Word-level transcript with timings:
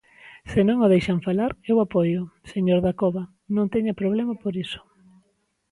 Se 0.51 0.61
non 0.67 0.77
o 0.85 0.91
deixan 0.93 1.19
falar, 1.27 1.51
eu 1.71 1.77
apóioo, 1.79 2.21
señor 2.51 2.79
Dacova, 2.81 3.23
non 3.55 3.71
teña 3.73 3.99
problema 4.01 4.33
por 4.41 4.53
iso. 4.65 4.81